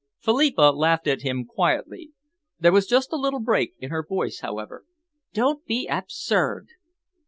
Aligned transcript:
Philippa 0.19 0.71
laughed 0.75 1.05
at 1.05 1.21
him 1.21 1.45
quietly. 1.45 2.11
There 2.59 2.71
was 2.71 2.87
just 2.87 3.13
a 3.13 3.17
little 3.17 3.39
break 3.39 3.75
in 3.77 3.91
her 3.91 4.03
voice, 4.03 4.39
however. 4.39 4.83
"Don't 5.31 5.63
be 5.63 5.85
absurd!" 5.85 6.69